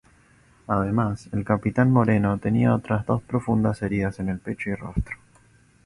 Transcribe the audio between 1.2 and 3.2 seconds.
el capitán Moreno tenía otras